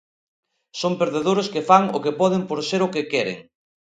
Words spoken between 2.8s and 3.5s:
o que queren.